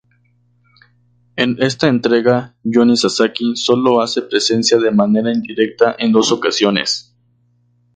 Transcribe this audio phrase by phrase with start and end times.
[1.35, 7.15] En esta entrega Johnny Sasaki solo hace presencia de manera indirecta en dos ocasiones.